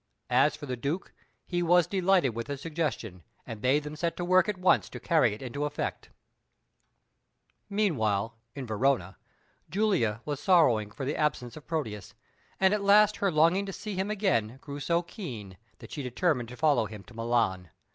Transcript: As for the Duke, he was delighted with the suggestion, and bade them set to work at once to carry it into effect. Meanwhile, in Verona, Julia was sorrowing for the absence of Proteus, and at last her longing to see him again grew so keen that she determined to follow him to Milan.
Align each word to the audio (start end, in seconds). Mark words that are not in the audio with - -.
As 0.31 0.55
for 0.55 0.65
the 0.65 0.75
Duke, 0.75 1.13
he 1.45 1.61
was 1.61 1.85
delighted 1.85 2.29
with 2.33 2.47
the 2.47 2.57
suggestion, 2.57 3.21
and 3.45 3.61
bade 3.61 3.83
them 3.83 3.95
set 3.95 4.17
to 4.17 4.25
work 4.25 4.49
at 4.49 4.57
once 4.57 4.89
to 4.89 4.99
carry 4.99 5.31
it 5.35 5.43
into 5.43 5.63
effect. 5.63 6.09
Meanwhile, 7.69 8.35
in 8.55 8.65
Verona, 8.65 9.17
Julia 9.69 10.21
was 10.25 10.39
sorrowing 10.39 10.89
for 10.89 11.05
the 11.05 11.15
absence 11.15 11.55
of 11.55 11.67
Proteus, 11.67 12.15
and 12.59 12.73
at 12.73 12.81
last 12.81 13.17
her 13.17 13.31
longing 13.31 13.67
to 13.67 13.73
see 13.73 13.93
him 13.93 14.09
again 14.09 14.57
grew 14.59 14.79
so 14.79 15.03
keen 15.03 15.55
that 15.77 15.91
she 15.91 16.01
determined 16.01 16.49
to 16.49 16.57
follow 16.57 16.87
him 16.87 17.03
to 17.03 17.13
Milan. 17.13 17.69